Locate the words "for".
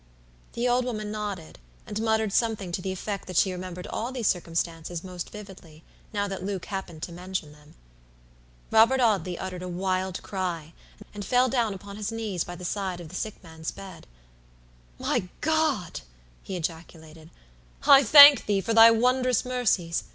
18.59-18.73